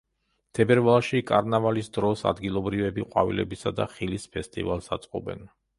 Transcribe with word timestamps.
თებერვალში, 0.59 1.21
კარნავალის 1.31 1.91
დროს, 1.99 2.25
ადგილობრივები 2.33 3.07
ყვავილებისა 3.13 3.77
და 3.83 3.91
ხილის 3.95 4.31
ფესტივალს 4.37 4.93
აწყობენ. 4.99 5.51